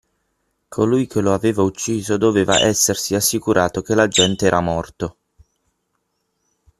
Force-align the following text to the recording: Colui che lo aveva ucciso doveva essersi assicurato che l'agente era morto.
Colui 0.67 1.05
che 1.05 1.21
lo 1.21 1.31
aveva 1.31 1.61
ucciso 1.61 2.17
doveva 2.17 2.59
essersi 2.59 3.13
assicurato 3.13 3.83
che 3.83 3.93
l'agente 3.93 4.47
era 4.47 4.59
morto. 4.59 5.17